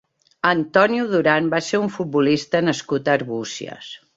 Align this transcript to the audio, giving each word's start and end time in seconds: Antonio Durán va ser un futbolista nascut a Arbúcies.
Antonio 0.51 1.03
Durán 1.11 1.51
va 1.53 1.61
ser 1.67 1.81
un 1.83 1.93
futbolista 1.99 2.65
nascut 2.71 3.13
a 3.13 3.19
Arbúcies. 3.21 3.93